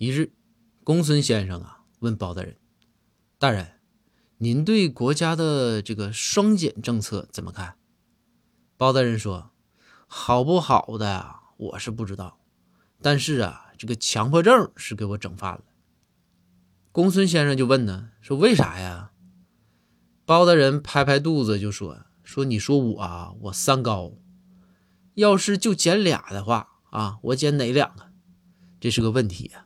[0.00, 0.32] 一日
[0.84, 2.56] 公孙先生啊问包大人
[3.36, 3.80] 大人
[4.36, 7.76] 您对国家的这个双减政策怎么看？
[8.76, 9.50] 包大人说
[10.06, 12.38] 好不好的呀我是不知道
[13.02, 15.64] 但是啊这个强迫症是给我整犯了。
[16.92, 19.10] 公孙先生就问呢说为啥呀？
[20.24, 24.12] 包大人拍拍肚子就说说你说我啊我三高
[25.14, 28.12] 要是就减俩的话啊我减哪两个？
[28.78, 29.64] 这是个问题呀